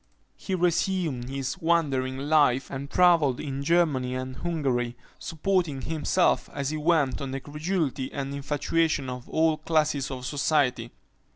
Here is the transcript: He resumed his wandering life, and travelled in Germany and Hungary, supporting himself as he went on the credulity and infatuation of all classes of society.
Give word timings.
He 0.35 0.55
resumed 0.55 1.29
his 1.29 1.59
wandering 1.59 2.17
life, 2.17 2.71
and 2.71 2.89
travelled 2.89 3.39
in 3.39 3.63
Germany 3.63 4.15
and 4.15 4.37
Hungary, 4.37 4.97
supporting 5.19 5.83
himself 5.83 6.49
as 6.53 6.71
he 6.71 6.77
went 6.77 7.21
on 7.21 7.29
the 7.29 7.39
credulity 7.39 8.11
and 8.11 8.33
infatuation 8.33 9.11
of 9.11 9.29
all 9.29 9.57
classes 9.57 10.09
of 10.09 10.25
society. 10.25 10.89